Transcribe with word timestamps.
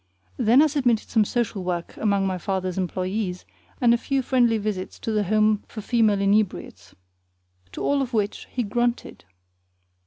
Then 0.37 0.63
I 0.63 0.65
submitted 0.65 1.09
some 1.09 1.23
social 1.23 1.63
work 1.63 1.95
among 1.97 2.25
my 2.25 2.39
father's 2.39 2.75
employees 2.79 3.45
and 3.79 3.93
a 3.93 3.99
few 3.99 4.23
friendly 4.23 4.57
visits 4.57 4.97
to 4.97 5.11
the 5.11 5.25
Home 5.25 5.63
for 5.67 5.79
Female 5.81 6.19
Inebriates. 6.21 6.95
To 7.73 7.83
all 7.83 8.01
of 8.01 8.11
which 8.11 8.47
he 8.51 8.63
grunted. 8.63 9.25